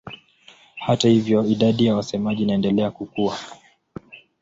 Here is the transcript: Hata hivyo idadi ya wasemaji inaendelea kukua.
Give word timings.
Hata 0.77 1.09
hivyo 1.09 1.45
idadi 1.45 1.85
ya 1.85 1.95
wasemaji 1.95 2.43
inaendelea 2.43 2.91
kukua. 2.91 3.37